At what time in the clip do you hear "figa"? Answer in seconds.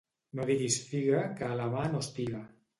0.87-1.21